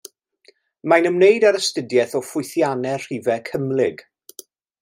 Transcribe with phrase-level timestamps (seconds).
[0.93, 4.07] Mae'n ymwneud â'r astudiaeth o ffwythiannau rhifau cymhlyg.